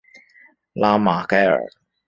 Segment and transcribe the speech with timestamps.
[0.73, 1.61] 拉马盖尔。